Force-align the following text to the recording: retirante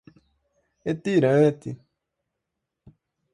retirante 0.83 1.77